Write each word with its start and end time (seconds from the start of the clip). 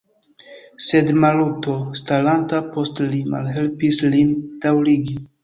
Sed 0.85 1.11
Maluto, 1.25 1.75
staranta 2.01 2.63
post 2.73 3.03
li, 3.13 3.21
malhelpis 3.35 4.03
lin 4.17 4.35
daŭrigi. 4.67 5.21